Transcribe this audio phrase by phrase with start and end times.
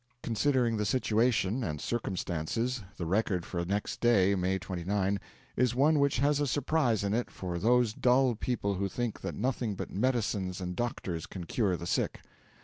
[0.23, 5.19] Considering the situation and circumstances, the record for next day, May 29,
[5.55, 9.35] is one which has a surprise in it for those dull people who think that
[9.35, 12.19] nothing but medicines and doctors can cure the sick.